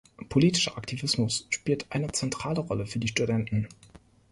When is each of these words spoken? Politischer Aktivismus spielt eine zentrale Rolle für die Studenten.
Politischer 0.29 0.79
Aktivismus 0.79 1.45
spielt 1.51 1.85
eine 1.91 2.11
zentrale 2.11 2.61
Rolle 2.61 2.87
für 2.87 2.97
die 2.97 3.07
Studenten. 3.09 3.67